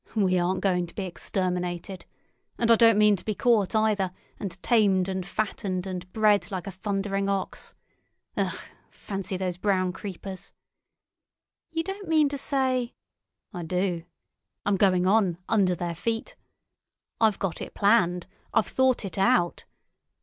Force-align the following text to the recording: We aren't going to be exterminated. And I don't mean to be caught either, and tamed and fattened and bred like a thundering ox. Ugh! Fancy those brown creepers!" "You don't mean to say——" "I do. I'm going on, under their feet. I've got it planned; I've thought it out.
We 0.15 0.39
aren't 0.39 0.61
going 0.61 0.87
to 0.87 0.95
be 0.95 1.03
exterminated. 1.05 2.05
And 2.57 2.71
I 2.71 2.75
don't 2.75 2.97
mean 2.97 3.15
to 3.17 3.23
be 3.23 3.35
caught 3.35 3.75
either, 3.75 4.09
and 4.39 4.59
tamed 4.63 5.07
and 5.07 5.23
fattened 5.23 5.85
and 5.85 6.11
bred 6.11 6.49
like 6.49 6.65
a 6.65 6.71
thundering 6.71 7.29
ox. 7.29 7.75
Ugh! 8.35 8.57
Fancy 8.89 9.37
those 9.37 9.57
brown 9.57 9.93
creepers!" 9.93 10.53
"You 11.69 11.83
don't 11.83 12.07
mean 12.09 12.29
to 12.29 12.37
say——" 12.39 12.95
"I 13.53 13.61
do. 13.61 14.01
I'm 14.65 14.75
going 14.77 15.05
on, 15.05 15.37
under 15.47 15.75
their 15.75 15.93
feet. 15.93 16.35
I've 17.19 17.37
got 17.37 17.61
it 17.61 17.75
planned; 17.75 18.25
I've 18.55 18.65
thought 18.65 19.05
it 19.05 19.19
out. 19.19 19.65